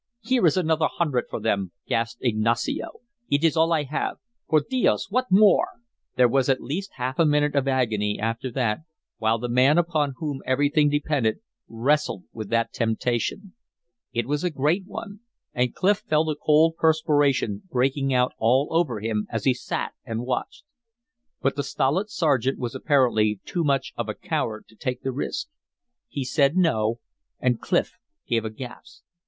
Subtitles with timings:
[0.23, 3.01] "Here is another hundred for them!" gasped Ignacio.
[3.29, 4.17] "It is all I have.
[4.49, 5.67] Por dios, what more?"
[6.15, 8.79] There was at least half a minute of agony after that
[9.19, 13.53] while the man upon whom everything depended wrestled with that temptation.
[14.11, 15.19] It was a great one,
[15.53, 20.25] and Clif felt a cold perspiration breaking out all over him as he sat and
[20.25, 20.63] watched.
[21.43, 25.49] But the stolid sergeant was apparently too much of a coward to take the risk.
[26.07, 26.97] He said no,
[27.39, 29.03] and Clif gave a gasp.